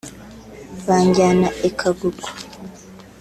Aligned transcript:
banjyana 0.85 1.47
i 1.67 1.69
Kagugu 1.79 2.27